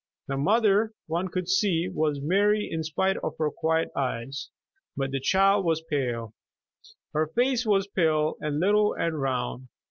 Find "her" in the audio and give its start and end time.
3.37-3.51, 7.13-7.27